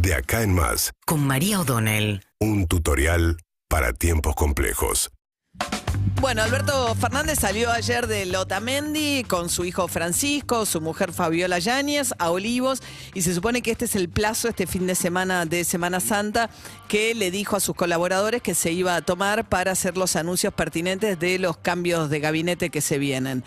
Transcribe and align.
De 0.00 0.14
acá 0.14 0.42
en 0.42 0.54
más, 0.54 0.92
con 1.06 1.26
María 1.26 1.58
O'Donnell. 1.58 2.22
un 2.38 2.68
tutorial 2.68 3.36
para 3.68 3.92
tiempos 3.92 4.36
complejos. 4.36 5.10
Bueno, 6.20 6.42
Alberto 6.42 6.94
Fernández 6.94 7.40
salió 7.40 7.70
ayer 7.72 8.06
de 8.06 8.26
Lotamendi 8.26 9.24
con 9.24 9.48
su 9.48 9.64
hijo 9.64 9.88
Francisco, 9.88 10.66
su 10.66 10.80
mujer 10.80 11.12
Fabiola 11.12 11.58
Yáñez, 11.58 12.12
a 12.18 12.30
Olivos, 12.30 12.80
y 13.12 13.22
se 13.22 13.34
supone 13.34 13.60
que 13.60 13.72
este 13.72 13.86
es 13.86 13.96
el 13.96 14.08
plazo, 14.08 14.48
este 14.48 14.68
fin 14.68 14.86
de 14.86 14.94
semana 14.94 15.46
de 15.46 15.64
Semana 15.64 15.98
Santa, 15.98 16.48
que 16.88 17.14
le 17.16 17.32
dijo 17.32 17.56
a 17.56 17.60
sus 17.60 17.74
colaboradores 17.74 18.40
que 18.40 18.54
se 18.54 18.70
iba 18.70 18.94
a 18.94 19.02
tomar 19.02 19.48
para 19.48 19.72
hacer 19.72 19.96
los 19.96 20.14
anuncios 20.14 20.54
pertinentes 20.54 21.18
de 21.18 21.40
los 21.40 21.56
cambios 21.56 22.08
de 22.08 22.20
gabinete 22.20 22.70
que 22.70 22.80
se 22.80 22.98
vienen. 22.98 23.42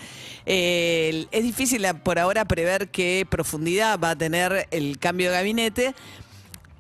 Eh, 0.45 1.27
es 1.31 1.43
difícil 1.43 1.86
por 2.04 2.20
ahora 2.20 2.43
prever 2.43 2.89
qué 2.89 3.25
profundidad 3.29 3.99
va 3.99 4.11
a 4.11 4.15
tener 4.18 4.68
el 4.71 4.97
cambio 4.99 5.29
de 5.29 5.38
gabinete. 5.38 5.95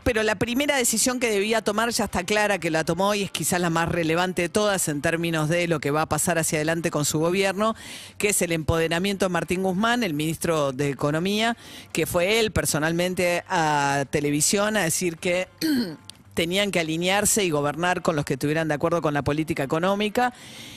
Pero 0.03 0.23
la 0.23 0.35
primera 0.35 0.75
decisión 0.75 1.19
que 1.19 1.29
debía 1.29 1.61
tomar 1.61 1.89
ya 1.91 2.05
está 2.05 2.23
clara 2.23 2.57
que 2.57 2.71
la 2.71 2.83
tomó 2.83 3.13
y 3.13 3.23
es 3.23 3.31
quizás 3.31 3.61
la 3.61 3.69
más 3.69 3.87
relevante 3.87 4.41
de 4.41 4.49
todas 4.49 4.87
en 4.87 5.01
términos 5.01 5.47
de 5.47 5.67
lo 5.67 5.79
que 5.79 5.91
va 5.91 6.03
a 6.03 6.05
pasar 6.07 6.39
hacia 6.39 6.57
adelante 6.57 6.89
con 6.89 7.05
su 7.05 7.19
gobierno, 7.19 7.75
que 8.17 8.29
es 8.29 8.41
el 8.41 8.51
empoderamiento 8.51 9.25
de 9.25 9.29
Martín 9.29 9.61
Guzmán, 9.61 10.01
el 10.03 10.15
ministro 10.15 10.71
de 10.71 10.89
Economía, 10.89 11.55
que 11.93 12.07
fue 12.07 12.39
él 12.39 12.51
personalmente 12.51 13.43
a 13.47 14.05
televisión 14.09 14.75
a 14.75 14.83
decir 14.83 15.17
que 15.17 15.47
tenían 16.33 16.71
que 16.71 16.79
alinearse 16.79 17.43
y 17.43 17.51
gobernar 17.51 18.01
con 18.01 18.15
los 18.15 18.25
que 18.25 18.33
estuvieran 18.33 18.67
de 18.67 18.73
acuerdo 18.73 19.03
con 19.03 19.13
la 19.13 19.21
política 19.21 19.61
económica 19.61 20.33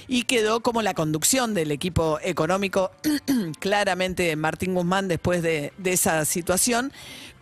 y 0.08 0.24
quedó 0.24 0.60
como 0.60 0.82
la 0.82 0.94
conducción 0.94 1.54
del 1.54 1.70
equipo 1.70 2.18
económico 2.22 2.90
claramente 3.60 4.34
Martín 4.36 4.74
Guzmán 4.74 5.08
después 5.08 5.42
de, 5.42 5.72
de 5.78 5.92
esa 5.92 6.24
situación 6.24 6.92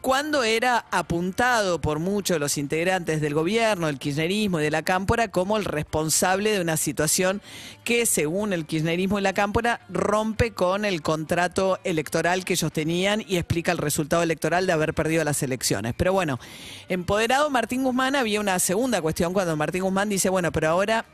cuando 0.02 0.42
era 0.42 0.84
apuntado 0.90 1.80
por 1.80 2.00
muchos 2.00 2.34
de 2.34 2.40
los 2.40 2.58
integrantes 2.58 3.20
del 3.20 3.34
gobierno, 3.34 3.86
del 3.86 4.00
kirchnerismo 4.00 4.58
y 4.58 4.64
de 4.64 4.70
la 4.72 4.82
cámpora 4.82 5.28
como 5.28 5.56
el 5.56 5.64
responsable 5.64 6.50
de 6.50 6.60
una 6.60 6.76
situación 6.76 7.40
que, 7.84 8.04
según 8.04 8.52
el 8.52 8.66
kirchnerismo 8.66 9.20
y 9.20 9.22
la 9.22 9.32
cámpora, 9.32 9.80
rompe 9.88 10.50
con 10.54 10.84
el 10.84 11.02
contrato 11.02 11.78
electoral 11.84 12.44
que 12.44 12.54
ellos 12.54 12.72
tenían 12.72 13.22
y 13.28 13.36
explica 13.36 13.70
el 13.70 13.78
resultado 13.78 14.24
electoral 14.24 14.66
de 14.66 14.72
haber 14.72 14.92
perdido 14.92 15.22
las 15.22 15.40
elecciones. 15.44 15.94
Pero 15.96 16.12
bueno, 16.12 16.40
empoderado 16.88 17.48
Martín 17.48 17.84
Guzmán, 17.84 18.16
había 18.16 18.40
una 18.40 18.58
segunda 18.58 19.00
cuestión 19.00 19.32
cuando 19.32 19.56
Martín 19.56 19.84
Guzmán 19.84 20.08
dice, 20.08 20.30
bueno, 20.30 20.50
pero 20.50 20.68
ahora 20.68 21.04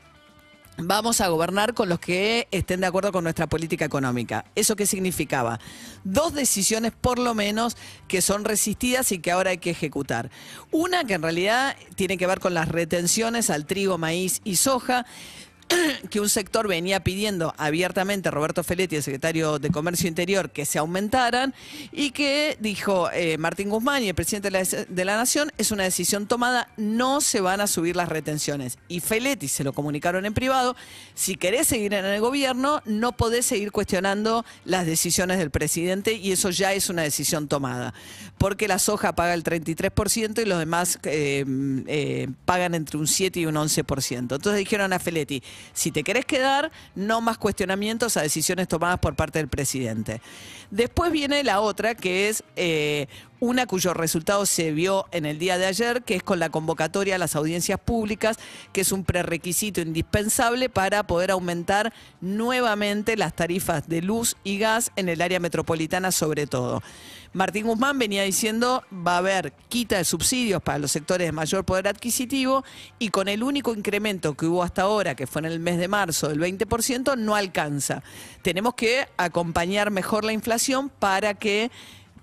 Vamos 0.81 1.19
a 1.19 1.27
gobernar 1.27 1.73
con 1.73 1.89
los 1.89 1.99
que 1.99 2.47
estén 2.51 2.79
de 2.79 2.87
acuerdo 2.87 3.11
con 3.11 3.23
nuestra 3.23 3.47
política 3.47 3.83
económica. 3.83 4.45
¿Eso 4.55 4.77
qué 4.77 4.85
significaba? 4.85 5.59
Dos 6.05 6.33
decisiones 6.33 6.93
por 6.93 7.19
lo 7.19 7.35
menos 7.35 7.75
que 8.07 8.21
son 8.21 8.45
resistidas 8.45 9.11
y 9.11 9.19
que 9.19 9.31
ahora 9.31 9.49
hay 9.49 9.57
que 9.57 9.71
ejecutar. 9.71 10.31
Una 10.71 11.03
que 11.03 11.15
en 11.15 11.21
realidad 11.21 11.75
tiene 11.95 12.17
que 12.17 12.27
ver 12.27 12.39
con 12.39 12.53
las 12.53 12.69
retenciones 12.69 13.49
al 13.49 13.65
trigo, 13.65 13.97
maíz 13.97 14.39
y 14.45 14.55
soja 14.55 15.05
que 16.09 16.19
un 16.19 16.29
sector 16.29 16.67
venía 16.67 17.03
pidiendo 17.03 17.53
abiertamente 17.57 18.29
a 18.29 18.31
Roberto 18.31 18.63
Feletti, 18.63 18.95
el 18.95 19.03
secretario 19.03 19.59
de 19.59 19.69
Comercio 19.69 20.07
Interior, 20.07 20.49
que 20.49 20.65
se 20.65 20.79
aumentaran 20.79 21.53
y 21.91 22.11
que 22.11 22.57
dijo 22.59 23.09
eh, 23.11 23.37
Martín 23.37 23.69
Guzmán 23.69 24.03
y 24.03 24.09
el 24.09 24.15
presidente 24.15 24.49
de 24.49 24.51
la, 24.51 24.85
de 24.87 25.05
la, 25.05 25.17
Nación, 25.17 25.51
es 25.57 25.71
una 25.71 25.83
decisión 25.83 26.27
tomada, 26.27 26.69
no 26.77 27.21
se 27.21 27.41
van 27.41 27.61
a 27.61 27.67
subir 27.67 27.95
las 27.95 28.09
retenciones. 28.09 28.77
Y 28.87 28.99
Feletti 28.99 29.47
se 29.47 29.63
lo 29.63 29.73
comunicaron 29.73 30.25
en 30.25 30.33
privado, 30.33 30.75
si 31.13 31.35
querés 31.35 31.67
seguir 31.67 31.93
en 31.93 32.05
el 32.05 32.21
gobierno, 32.21 32.81
no 32.85 33.11
podés 33.11 33.45
seguir 33.45 33.71
cuestionando 33.71 34.45
las 34.65 34.85
decisiones 34.85 35.37
del 35.37 35.51
presidente 35.51 36.13
y 36.13 36.31
eso 36.31 36.49
ya 36.49 36.73
es 36.73 36.89
una 36.89 37.03
decisión 37.03 37.47
tomada. 37.47 37.93
Porque 38.37 38.67
la 38.67 38.79
soja 38.79 39.13
paga 39.13 39.33
el 39.33 39.43
33% 39.43 40.41
y 40.41 40.45
los 40.45 40.59
demás 40.59 40.97
eh, 41.03 41.43
eh, 41.87 42.29
pagan 42.45 42.73
entre 42.73 42.97
un 42.97 43.07
7 43.07 43.41
y 43.41 43.45
un 43.45 43.55
11%. 43.55 44.17
Entonces 44.17 44.55
dijeron 44.57 44.93
a 44.93 44.99
Feletti, 44.99 45.43
si 45.73 45.91
te 45.91 46.03
querés 46.03 46.25
quedar, 46.25 46.71
no 46.95 47.21
más 47.21 47.37
cuestionamientos 47.37 48.17
a 48.17 48.21
decisiones 48.21 48.67
tomadas 48.67 48.99
por 48.99 49.15
parte 49.15 49.39
del 49.39 49.47
presidente. 49.47 50.21
Después 50.71 51.11
viene 51.11 51.43
la 51.43 51.61
otra, 51.61 51.95
que 51.95 52.29
es 52.29 52.43
eh, 52.55 53.07
una 53.39 53.65
cuyo 53.65 53.93
resultado 53.93 54.45
se 54.45 54.71
vio 54.71 55.05
en 55.11 55.25
el 55.25 55.39
día 55.39 55.57
de 55.57 55.65
ayer, 55.65 56.03
que 56.03 56.15
es 56.15 56.23
con 56.23 56.39
la 56.39 56.49
convocatoria 56.49 57.15
a 57.15 57.17
las 57.17 57.35
audiencias 57.35 57.79
públicas, 57.79 58.37
que 58.73 58.81
es 58.81 58.91
un 58.91 59.03
prerequisito 59.03 59.81
indispensable 59.81 60.69
para 60.69 61.03
poder 61.03 61.31
aumentar 61.31 61.93
nuevamente 62.21 63.17
las 63.17 63.35
tarifas 63.35 63.87
de 63.87 64.01
luz 64.01 64.35
y 64.43 64.57
gas 64.57 64.91
en 64.95 65.09
el 65.09 65.21
área 65.21 65.39
metropolitana 65.39 66.11
sobre 66.11 66.47
todo. 66.47 66.81
Martín 67.31 67.67
Guzmán 67.67 67.99
venía 67.99 68.23
diciendo 68.23 68.83
va 68.91 69.13
a 69.13 69.17
haber 69.19 69.53
quita 69.69 69.97
de 69.97 70.03
subsidios 70.03 70.63
para 70.63 70.79
los 70.79 70.91
sectores 70.91 71.27
de 71.27 71.31
mayor 71.31 71.63
poder 71.63 71.87
adquisitivo 71.87 72.63
y 72.97 73.09
con 73.09 73.27
el 73.27 73.43
único 73.43 73.73
incremento 73.75 74.33
que 74.33 74.47
hubo 74.47 74.63
hasta 74.63 74.81
ahora, 74.81 75.13
que 75.13 75.27
fue 75.27 75.41
en 75.41 75.45
el 75.45 75.59
mes 75.59 75.77
de 75.77 75.87
marzo 75.87 76.27
del 76.27 76.39
20%, 76.39 77.15
no 77.17 77.35
alcanza. 77.35 78.01
Tenemos 78.41 78.73
que 78.73 79.07
acompañar 79.17 79.91
mejor 79.91 80.25
la 80.25 80.33
inflación 80.33 80.89
para 80.89 81.35
que 81.35 81.69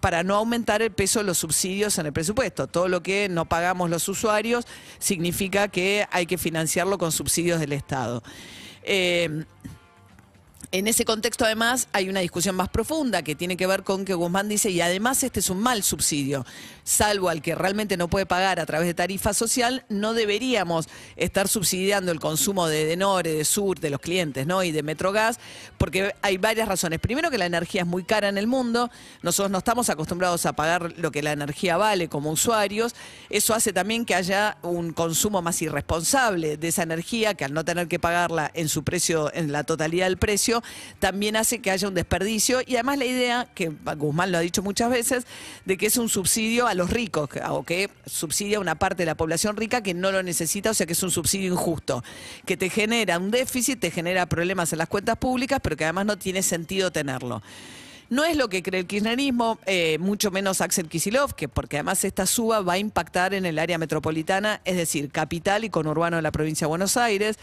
para 0.01 0.23
no 0.23 0.37
aumentar 0.37 0.83
el 0.83 0.91
peso 0.91 1.21
de 1.21 1.25
los 1.25 1.39
subsidios 1.39 1.99
en 1.99 2.07
el 2.07 2.13
presupuesto. 2.13 2.67
Todo 2.67 2.89
lo 2.89 3.03
que 3.03 3.29
no 3.29 3.45
pagamos 3.47 3.91
los 3.91 4.09
usuarios 4.09 4.67
significa 4.99 5.69
que 5.69 6.07
hay 6.11 6.27
que 6.27 6.39
financiarlo 6.39 6.99
con 6.99 7.13
subsidios 7.13 7.61
del 7.61 7.73
Estado. 7.73 8.23
Eh, 8.83 9.45
en 10.73 10.89
ese 10.89 11.05
contexto, 11.05 11.45
además, 11.45 11.89
hay 11.93 12.09
una 12.09 12.21
discusión 12.21 12.57
más 12.57 12.69
profunda 12.69 13.23
que 13.23 13.35
tiene 13.35 13.57
que 13.57 13.67
ver 13.67 13.83
con 13.85 14.05
que 14.05 14.15
Guzmán 14.15 14.49
dice, 14.49 14.71
y 14.71 14.81
además 14.81 15.23
este 15.23 15.41
es 15.41 15.49
un 15.49 15.61
mal 15.61 15.83
subsidio, 15.83 16.45
salvo 16.83 17.29
al 17.29 17.41
que 17.41 17.55
realmente 17.55 17.97
no 17.97 18.09
puede 18.09 18.27
pagar 18.27 18.59
a 18.59 18.67
través 18.67 18.87
de 18.87 18.95
tarifa 18.95 19.33
social, 19.33 19.85
no 19.89 20.13
deberíamos 20.13 20.89
estar 21.17 21.49
subsidiando 21.49 22.11
el 22.11 22.21
consumo 22.21 22.67
de 22.67 22.85
Denore, 22.85 23.33
de 23.33 23.45
Sur, 23.45 23.79
de 23.79 23.91
los 23.91 24.01
clientes, 24.01 24.47
¿no? 24.47 24.63
Y 24.63 24.73
de 24.73 24.83
Metrogas, 24.83 25.39
porque 25.79 26.15
hay 26.23 26.37
varias 26.37 26.69
razones. 26.69 27.01
Primero, 27.01 27.31
que 27.31 27.39
la 27.39 27.47
energía 27.47 27.83
es 27.83 27.87
muy 27.87 28.05
cara 28.05 28.29
en 28.29 28.37
el 28.37 28.47
mundo, 28.47 28.91
nosotros 29.23 29.51
no 29.51 29.59
estamos 29.59 29.89
acostumbrados 29.89 30.47
a 30.47 30.55
pagar 30.55 30.95
lo 30.99 31.13
que 31.13 31.23
la 31.23 31.33
energía 31.33 31.77
vale 31.77 32.09
como 32.09 32.31
usuarios, 32.31 32.95
eso 33.31 33.55
hace 33.55 33.73
también 33.73 34.05
que 34.05 34.15
haya 34.15 34.59
un 34.63 34.93
consumo 34.93 35.43
más 35.43 35.63
irresponsable 35.63 36.57
de 36.57 36.69
esa 36.69 36.83
energía, 36.83 37.35
que 37.35 37.45
al 37.45 37.55
no 37.55 37.65
tener 37.65 37.89
que 37.89 37.99
pagarla 37.99 38.51
en 38.53 38.69
su 38.69 38.83
precio, 38.83 39.33
en 39.33 39.53
la 39.53 39.65
totalidad 39.65 40.07
del 40.07 40.17
precio, 40.17 40.46
también 40.99 41.37
hace 41.37 41.61
que 41.61 41.71
haya 41.71 41.89
un 41.89 41.95
desperdicio 41.95 42.61
y 42.67 42.75
además 42.75 42.99
la 42.99 43.05
idea, 43.05 43.49
que 43.55 43.73
Guzmán 43.97 44.33
lo 44.33 44.39
ha 44.39 44.41
dicho 44.41 44.63
muchas 44.63 44.91
veces, 44.91 45.27
de 45.65 45.77
que 45.77 45.87
es 45.87 45.97
un 45.97 46.09
subsidio 46.09 46.67
a 46.67 46.75
los 46.75 46.91
ricos 46.91 47.29
o 47.49 47.63
que 47.63 47.91
subsidia 48.07 48.59
a 48.59 48.61
una 48.61 48.77
parte 48.77 49.03
de 49.03 49.07
la 49.07 49.17
población 49.17 49.57
rica 49.57 49.83
que 49.83 49.95
no 49.95 50.13
lo 50.13 50.23
necesita, 50.23 50.71
o 50.71 50.75
sea 50.75 50.87
que 50.87 50.93
es 50.93 51.03
un 51.03 51.11
subsidio 51.11 51.53
injusto, 51.53 52.03
que 52.45 52.57
te 52.57 52.71
genera 52.71 53.19
un 53.19 53.31
déficit, 53.31 53.81
te 53.81 53.91
genera 53.91 54.27
problemas 54.27 54.73
en 54.73 54.79
las 54.79 54.89
cuentas 54.89 55.17
públicas, 55.17 55.61
pero 55.63 55.77
que 55.77 55.85
además 55.85 56.07
no 56.07 56.19
tiene 56.19 56.43
sentido 56.43 56.91
tenerlo. 56.91 57.43
No 58.09 58.25
es 58.25 58.37
lo 58.37 58.49
que 58.49 58.63
cree 58.63 58.81
el 58.81 58.87
kirchnerismo, 58.87 59.59
eh, 59.67 59.99
mucho 59.99 60.31
menos 60.31 60.61
Axel 60.61 60.89
Kisilov, 60.89 61.35
que 61.35 61.49
porque 61.49 61.79
además 61.79 62.05
esta 62.05 62.25
suba 62.25 62.61
va 62.61 62.75
a 62.75 62.79
impactar 62.79 63.35
en 63.35 63.45
el 63.45 63.59
área 63.59 63.79
metropolitana, 63.79 64.61
es 64.65 64.77
decir, 64.77 65.11
capital 65.11 65.65
y 65.65 65.71
conurbano 65.71 66.17
de 66.17 66.23
la 66.23 66.31
provincia 66.31 66.67
de 66.67 66.69
Buenos 66.69 66.97
Aires. 66.97 67.37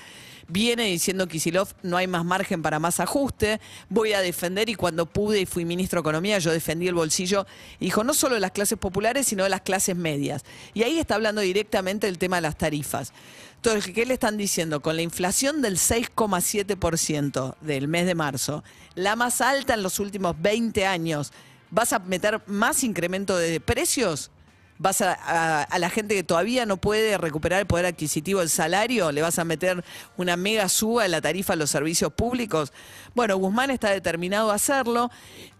Viene 0.47 0.85
diciendo 0.85 1.27
Kisilov, 1.27 1.69
no 1.83 1.97
hay 1.97 2.07
más 2.07 2.25
margen 2.25 2.61
para 2.61 2.79
más 2.79 2.99
ajuste, 2.99 3.61
voy 3.89 4.13
a 4.13 4.21
defender 4.21 4.69
y 4.69 4.75
cuando 4.75 5.05
pude 5.05 5.41
y 5.41 5.45
fui 5.45 5.65
ministro 5.65 5.97
de 5.97 6.01
Economía, 6.01 6.39
yo 6.39 6.51
defendí 6.51 6.87
el 6.87 6.95
bolsillo, 6.95 7.45
dijo, 7.79 8.03
no 8.03 8.13
solo 8.13 8.35
de 8.35 8.41
las 8.41 8.51
clases 8.51 8.77
populares, 8.77 9.27
sino 9.27 9.43
de 9.43 9.49
las 9.49 9.61
clases 9.61 9.95
medias. 9.95 10.43
Y 10.73 10.83
ahí 10.83 10.99
está 10.99 11.15
hablando 11.15 11.41
directamente 11.41 12.07
del 12.07 12.17
tema 12.17 12.37
de 12.37 12.41
las 12.41 12.57
tarifas. 12.57 13.13
Entonces, 13.55 13.93
¿qué 13.93 14.05
le 14.05 14.15
están 14.15 14.35
diciendo? 14.35 14.81
Con 14.81 14.97
la 14.97 15.01
inflación 15.01 15.61
del 15.61 15.77
6,7% 15.77 17.55
del 17.61 17.87
mes 17.87 18.05
de 18.05 18.13
marzo, 18.13 18.61
la 18.95 19.15
más 19.15 19.39
alta 19.39 19.73
en 19.73 19.83
los 19.83 19.99
últimos 19.99 20.35
20 20.41 20.85
años, 20.85 21.31
¿vas 21.71 21.93
a 21.93 21.99
meter 21.99 22.41
más 22.47 22.83
incremento 22.83 23.37
de 23.37 23.61
precios? 23.61 24.31
Vas 24.77 25.01
a, 25.01 25.63
a, 25.63 25.79
la 25.79 25.89
gente 25.89 26.15
que 26.15 26.23
todavía 26.23 26.65
no 26.65 26.77
puede 26.77 27.17
recuperar 27.17 27.59
el 27.59 27.67
poder 27.67 27.85
adquisitivo 27.85 28.39
del 28.39 28.49
salario, 28.49 29.11
le 29.11 29.21
vas 29.21 29.39
a 29.39 29.43
meter 29.43 29.83
una 30.17 30.35
mega 30.35 30.67
suba 30.69 31.05
en 31.05 31.11
la 31.11 31.21
tarifa 31.21 31.53
a 31.53 31.55
los 31.55 31.69
servicios 31.69 32.11
públicos. 32.13 32.73
Bueno, 33.15 33.37
Guzmán 33.37 33.69
está 33.69 33.91
determinado 33.91 34.51
a 34.51 34.55
hacerlo. 34.55 35.11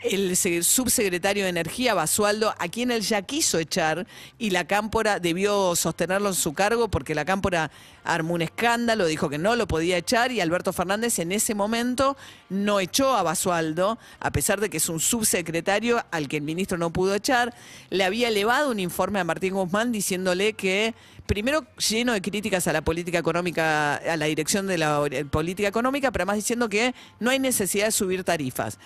El 0.01 0.35
subsecretario 0.35 1.43
de 1.43 1.49
Energía, 1.49 1.93
Basualdo, 1.93 2.53
a 2.57 2.67
quien 2.67 2.91
él 2.91 3.01
ya 3.01 3.21
quiso 3.21 3.59
echar 3.59 4.05
y 4.37 4.49
la 4.49 4.65
Cámpora 4.65 5.19
debió 5.19 5.75
sostenerlo 5.75 6.29
en 6.29 6.35
su 6.35 6.53
cargo 6.53 6.89
porque 6.89 7.15
la 7.15 7.23
Cámpora 7.23 7.71
armó 8.03 8.33
un 8.33 8.41
escándalo, 8.41 9.05
dijo 9.05 9.29
que 9.29 9.37
no 9.37 9.55
lo 9.55 9.67
podía 9.67 9.97
echar 9.97 10.31
y 10.31 10.41
Alberto 10.41 10.73
Fernández 10.73 11.19
en 11.19 11.31
ese 11.31 11.55
momento 11.55 12.17
no 12.49 12.81
echó 12.81 13.15
a 13.15 13.23
Basualdo, 13.23 13.97
a 14.19 14.31
pesar 14.31 14.59
de 14.59 14.69
que 14.69 14.77
es 14.77 14.89
un 14.89 14.99
subsecretario 14.99 16.03
al 16.11 16.27
que 16.27 16.37
el 16.37 16.43
ministro 16.43 16.77
no 16.77 16.91
pudo 16.91 17.15
echar. 17.15 17.53
Le 17.89 18.03
había 18.03 18.27
elevado 18.27 18.71
un 18.71 18.79
informe 18.81 19.02
a 19.03 19.23
Martín 19.23 19.53
Guzmán 19.53 19.91
diciéndole 19.91 20.53
que 20.53 20.95
primero 21.25 21.65
lleno 21.77 22.13
de 22.13 22.21
críticas 22.21 22.67
a 22.67 22.73
la 22.73 22.81
política 22.81 23.19
económica, 23.19 23.95
a 23.95 24.17
la 24.17 24.25
dirección 24.25 24.67
de 24.67 24.77
la 24.77 25.03
política 25.29 25.67
económica, 25.67 26.11
pero 26.11 26.23
además 26.23 26.37
diciendo 26.37 26.69
que 26.69 26.93
no 27.19 27.29
hay 27.29 27.39
necesidad 27.39 27.85
de 27.85 27.91
subir 27.91 28.23
tarifas. 28.23 28.79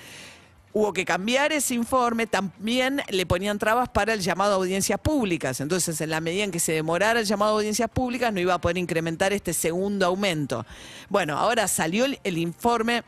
hubo 0.73 0.93
que 0.93 1.05
cambiar 1.05 1.51
ese 1.53 1.73
informe, 1.73 2.27
también 2.27 3.01
le 3.09 3.25
ponían 3.25 3.57
trabas 3.57 3.89
para 3.89 4.13
el 4.13 4.21
llamado 4.21 4.53
a 4.53 4.55
audiencias 4.57 4.99
públicas. 4.99 5.59
Entonces, 5.59 5.99
en 6.01 6.09
la 6.09 6.21
medida 6.21 6.43
en 6.43 6.51
que 6.51 6.59
se 6.59 6.73
demorara 6.73 7.19
el 7.19 7.25
llamado 7.25 7.53
a 7.53 7.55
audiencias 7.55 7.89
públicas, 7.89 8.31
no 8.31 8.39
iba 8.39 8.53
a 8.53 8.61
poder 8.61 8.77
incrementar 8.77 9.33
este 9.33 9.53
segundo 9.53 10.05
aumento. 10.05 10.65
Bueno, 11.09 11.37
ahora 11.37 11.67
salió 11.67 12.05
el, 12.05 12.19
el 12.23 12.37
informe 12.37 13.03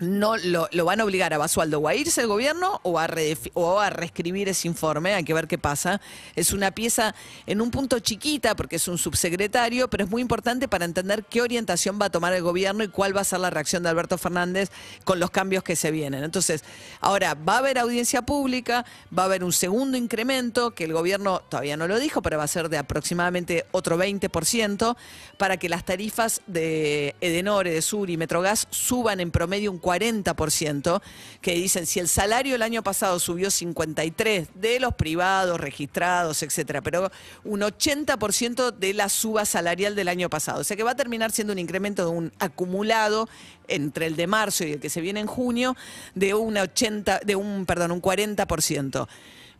no 0.00 0.36
lo, 0.36 0.68
van 0.84 1.00
a 1.00 1.04
obligar 1.04 1.32
a 1.32 1.38
Basualdo 1.38 1.78
o 1.78 1.88
a 1.88 1.94
irse 1.94 2.20
el 2.20 2.26
gobierno 2.26 2.80
o 2.82 2.98
a, 2.98 3.06
reescribir 3.06 4.48
ese 4.48 4.66
informe, 4.66 5.14
hay 5.14 5.24
que 5.24 5.34
ver 5.34 5.46
qué 5.46 5.58
pasa. 5.58 6.00
Es 6.34 6.52
una 6.52 6.72
pieza 6.72 7.14
en 7.46 7.60
un 7.60 7.70
punto 7.70 8.00
chiquita 8.00 8.56
porque 8.56 8.76
es 8.76 8.88
un 8.88 8.98
subsecretario, 8.98 9.88
pero 9.88 10.04
es 10.04 10.10
muy 10.10 10.20
importante 10.20 10.66
para 10.66 10.84
entender 10.84 11.24
qué 11.24 11.42
orientación 11.42 11.98
va 12.00 12.06
a 12.06 12.10
tomar 12.10 12.32
el 12.32 12.42
gobierno 12.42 12.82
y 12.82 12.88
cuál 12.88 13.16
va 13.16 13.20
a 13.20 13.24
ser 13.24 13.40
la 13.40 13.50
reacción 13.50 13.82
de 13.82 13.88
Alberto 13.88 14.18
Fernández 14.18 14.70
con 15.04 15.20
los 15.20 15.30
cambios 15.30 15.62
que 15.62 15.76
se 15.76 15.90
vienen. 15.90 16.24
Entonces, 16.24 16.64
ahora 17.00 17.34
va 17.34 17.54
a 17.54 17.58
haber 17.58 17.78
audiencia 17.78 18.22
pública, 18.22 18.84
va 19.16 19.22
a 19.22 19.26
haber 19.26 19.44
un 19.44 19.52
segundo 19.52 19.96
incremento 19.96 20.72
que 20.72 20.84
el 20.84 20.92
gobierno 20.92 21.40
todavía 21.48 21.76
no 21.76 21.86
lo 21.86 21.98
dijo, 21.98 22.20
pero 22.20 22.38
va 22.38 22.44
a 22.44 22.48
ser 22.48 22.68
de 22.68 22.78
aproximadamente 22.78 23.66
otro 23.70 23.96
20% 23.96 24.96
para 25.36 25.56
que 25.56 25.68
las 25.68 25.84
tarifas 25.84 26.40
de 26.46 27.14
Edenor, 27.20 27.64
Sur 27.80 28.10
y 28.10 28.16
Metrogas 28.16 28.66
suban 28.70 29.20
en 29.20 29.30
promedio 29.30 29.70
un 29.70 29.78
40%, 29.84 31.02
que 31.42 31.54
dicen 31.54 31.86
si 31.86 32.00
el 32.00 32.08
salario 32.08 32.54
el 32.54 32.62
año 32.62 32.82
pasado 32.82 33.18
subió 33.20 33.50
53 33.50 34.48
de 34.54 34.80
los 34.80 34.94
privados, 34.94 35.60
registrados, 35.60 36.42
etcétera, 36.42 36.80
pero 36.80 37.10
un 37.44 37.60
80% 37.60 38.72
de 38.72 38.94
la 38.94 39.08
suba 39.08 39.44
salarial 39.44 39.94
del 39.94 40.08
año 40.08 40.30
pasado. 40.30 40.60
O 40.60 40.64
sea 40.64 40.76
que 40.76 40.82
va 40.82 40.92
a 40.92 40.96
terminar 40.96 41.30
siendo 41.32 41.52
un 41.52 41.58
incremento 41.58 42.04
de 42.04 42.10
un 42.10 42.32
acumulado 42.38 43.28
entre 43.68 44.06
el 44.06 44.16
de 44.16 44.26
marzo 44.26 44.64
y 44.64 44.72
el 44.72 44.80
que 44.80 44.90
se 44.90 45.00
viene 45.00 45.20
en 45.20 45.26
junio 45.26 45.76
de 46.14 46.34
un 46.34 46.56
80, 46.56 47.20
de 47.20 47.36
un, 47.36 47.66
perdón, 47.66 47.92
un 47.92 48.00
40%. 48.00 49.06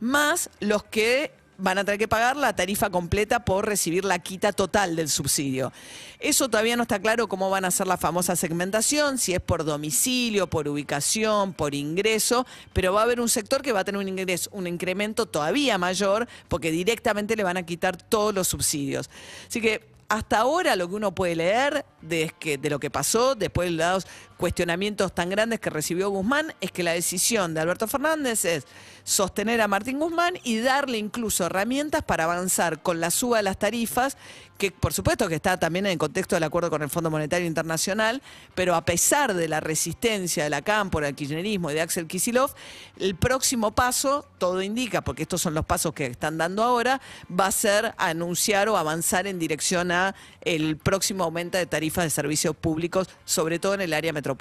Más 0.01 0.51
los 0.61 0.85
que 0.85 1.33
van 1.59 1.79
a 1.79 1.85
tener 1.85 1.99
que 1.99 2.09
pagar 2.09 2.37
la 2.37 2.55
tarifa 2.55 2.91
completa 2.91 3.45
por 3.45 3.67
recibir 3.67 4.05
la 4.05 4.19
quita 4.19 4.53
total 4.53 4.97
del 4.97 5.09
subsidio. 5.09 5.73
Eso 6.19 6.49
todavía 6.49 6.77
no 6.77 6.83
está 6.83 6.99
claro 6.99 7.29
cómo 7.29 7.51
van 7.51 7.65
a 7.65 7.69
hacer 7.69 7.87
la 7.87 7.97
famosa 7.97 8.37
segmentación, 8.37 9.19
si 9.19 9.35
es 9.35 9.41
por 9.41 9.65
domicilio, 9.65 10.49
por 10.49 10.69
ubicación, 10.69 11.53
por 11.53 11.75
ingreso, 11.75 12.47
pero 12.73 12.93
va 12.93 13.01
a 13.01 13.05
haber 13.05 13.21
un 13.21 13.29
sector 13.29 13.63
que 13.63 13.73
va 13.73 13.81
a 13.81 13.85
tener 13.85 14.01
un 14.01 14.09
ingreso, 14.09 14.51
un 14.53 14.67
incremento 14.67 15.27
todavía 15.27 15.79
mayor 15.79 16.29
porque 16.49 16.71
directamente 16.71 17.37
le 17.37 17.45
van 17.45 17.57
a 17.57 17.67
quitar 17.67 17.97
todos 17.97 18.35
los 18.35 18.49
subsidios. 18.49 19.11
Así 19.49 19.61
que 19.61 19.95
hasta 20.09 20.39
ahora 20.39 20.77
lo 20.77 20.89
que 20.89 20.95
uno 20.95 21.15
puede 21.15 21.37
leer 21.37 21.85
de, 22.03 22.33
de 22.61 22.71
lo 22.71 22.79
que 22.79 22.91
pasó 22.91 23.35
después 23.35 23.71
de 23.71 23.77
los 23.77 24.07
cuestionamientos 24.45 25.15
tan 25.15 25.31
grandes 25.31 25.59
que 25.59 25.71
recibió 25.71 26.11
Guzmán 26.11 26.53
es 26.61 26.71
que 26.71 26.83
la 26.83 26.93
decisión 26.93 27.55
de 27.55 27.63
Alberto 27.63 27.89
Fernández 27.89 28.45
es 28.45 28.67
sostener 29.03 29.63
a 29.63 29.69
Martín 29.69 29.99
Guzmán 29.99 30.35
y 30.45 30.59
darle 30.59 30.99
incluso 30.99 31.47
herramientas 31.47 32.03
para 32.03 32.25
avanzar 32.25 32.83
con 32.83 33.01
la 33.01 33.11
suba 33.11 33.39
de 33.39 33.43
las 33.43 33.59
tarifas, 33.59 34.19
que 34.59 34.71
por 34.71 34.93
supuesto 34.93 35.29
que 35.29 35.35
está 35.35 35.59
también 35.59 35.87
en 35.87 35.93
el 35.93 35.99
contexto 35.99 36.37
del 36.37 36.43
acuerdo 36.43 36.71
con 36.71 36.83
el 36.83 36.91
Fondo 36.91 37.11
Monetario 37.11 37.47
Internacional, 37.47 38.23
pero 38.55 38.75
a 38.75 38.85
pesar 38.85 39.33
de 39.33 39.49
la 39.49 39.61
resistencia 39.61 40.45
de 40.45 40.51
la 40.51 40.63
Cámpora, 40.63 41.07
del 41.07 41.15
kirchnerismo 41.15 41.71
y 41.71 41.75
de 41.75 41.81
Axel 41.81 42.07
Kisilov, 42.07 42.53
el 42.99 43.15
próximo 43.15 43.73
paso, 43.73 44.27
todo 44.39 44.63
indica, 44.63 45.03
porque 45.03 45.23
estos 45.23 45.41
son 45.41 45.55
los 45.55 45.65
pasos 45.65 45.93
que 45.95 46.07
están 46.07 46.39
dando 46.39 46.63
ahora, 46.63 47.01
va 47.29 47.47
a 47.47 47.53
ser 47.53 47.95
anunciar 47.99 48.69
o 48.69 48.77
avanzar 48.77 49.27
en 49.27 49.39
dirección 49.39 49.91
a 49.91 50.15
el 50.43 50.77
próximo 50.77 51.25
aumento 51.25 51.59
de 51.59 51.67
tarifas 51.67 52.05
de 52.05 52.11
servicios 52.11 52.55
públicos, 52.55 53.09
sobre 53.25 53.59
todo 53.59 53.75
en 53.75 53.81
el 53.81 53.93
área 53.93 54.13
metropolitana. 54.13 54.34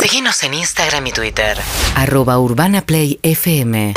Síguenos 0.00 0.42
en 0.42 0.54
Instagram 0.54 1.06
y 1.06 1.12
Twitter. 1.12 1.58
Arroba 1.96 2.38
Urbana 2.38 2.82
Play 2.82 3.18
FM. 3.22 3.94